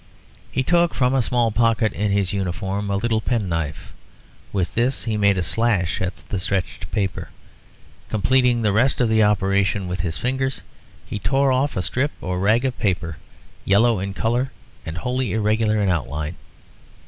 He 0.51 0.63
took 0.63 0.95
from 0.95 1.13
a 1.13 1.21
small 1.21 1.51
pocket 1.51 1.93
in 1.93 2.11
his 2.11 2.33
uniform 2.33 2.89
a 2.89 2.95
little 2.97 3.21
penknife; 3.21 3.93
with 4.51 4.73
this 4.73 5.03
he 5.03 5.15
made 5.15 5.37
a 5.37 5.43
slash 5.43 6.01
at 6.01 6.15
the 6.29 6.39
stretched 6.39 6.91
paper. 6.91 7.29
Completing 8.09 8.63
the 8.63 8.71
rest 8.71 8.99
of 8.99 9.09
the 9.09 9.21
operation 9.21 9.87
with 9.87 9.99
his 9.99 10.17
fingers, 10.17 10.63
he 11.05 11.19
tore 11.19 11.51
off 11.51 11.77
a 11.77 11.83
strip 11.83 12.09
or 12.19 12.39
rag 12.39 12.65
of 12.65 12.79
paper, 12.79 13.17
yellow 13.63 13.99
in 13.99 14.15
colour 14.15 14.51
and 14.87 14.97
wholly 14.97 15.33
irregular 15.33 15.79
in 15.79 15.87
outline. 15.89 16.33